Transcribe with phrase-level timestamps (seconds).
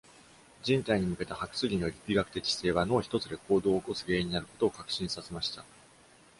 [0.63, 5.63] 人体に向けたハクスリーの力学的姿勢は、脳ひとつで行動を起こす原因になることを確信させました。